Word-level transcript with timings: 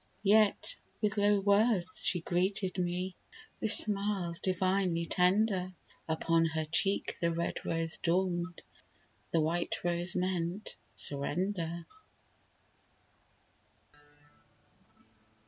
Yet 0.23 0.77
with 0.99 1.15
low 1.17 1.39
words 1.41 2.01
she 2.01 2.21
greeted 2.21 2.79
me, 2.79 3.15
With 3.59 3.71
smiles 3.71 4.39
divinely 4.39 5.05
tender; 5.05 5.75
Upon 6.09 6.45
her 6.45 6.65
cheek 6.65 7.17
the 7.21 7.31
red 7.31 7.63
rose 7.63 7.97
dawned, 7.97 8.63
The 9.29 9.41
white 9.41 9.75
rose 9.83 10.15
meant 10.15 10.75
surrender. 10.95 11.85